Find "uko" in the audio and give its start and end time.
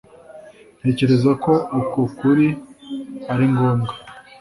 1.79-1.99